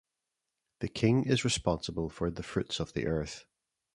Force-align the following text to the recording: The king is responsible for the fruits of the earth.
The 0.79 0.87
king 0.87 1.25
is 1.25 1.43
responsible 1.45 2.09
for 2.09 2.31
the 2.31 2.41
fruits 2.41 2.79
of 2.79 2.93
the 2.93 3.05
earth. 3.05 3.45